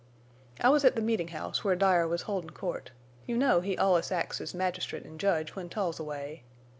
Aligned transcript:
"I 0.59 0.69
was 0.69 0.83
at 0.83 0.95
the 0.95 1.01
meetin' 1.03 1.27
house 1.27 1.63
where 1.63 1.75
Dyer 1.75 2.07
was 2.07 2.23
holdin' 2.23 2.49
court. 2.49 2.89
You 3.27 3.37
know 3.37 3.61
he 3.61 3.77
allus 3.77 4.11
acts 4.11 4.41
as 4.41 4.51
magistrate 4.55 5.05
an' 5.05 5.19
judge 5.19 5.51
when 5.55 5.69
Tull's 5.69 5.99
away. 5.99 6.41